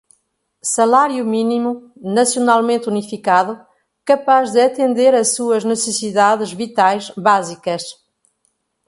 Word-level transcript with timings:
salário 0.63 1.23
mínimo, 1.23 1.91
nacionalmente 1.95 2.89
unificado, 2.89 3.63
capaz 4.03 4.51
de 4.51 4.59
atender 4.59 5.13
a 5.13 5.23
suas 5.23 5.63
necessidades 5.63 6.51
vitais 6.51 7.11
básicas 7.11 7.83